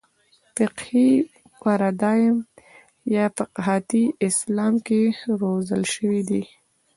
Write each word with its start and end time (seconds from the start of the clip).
فقهي 0.57 1.09
پاراډایم 1.61 2.37
یا 3.15 3.25
فقاهتي 3.37 4.03
اسلام 4.27 4.73
کې 4.87 5.01
روزل 5.39 5.83
شوي 5.93 6.21
دي. 6.29 6.43